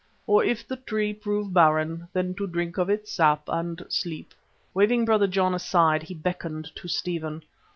[0.25, 4.33] Or if the tree prove barren, then to drink of its sap and sleep."
[4.73, 7.43] Waving Brother John aside he beckoned to Stephen.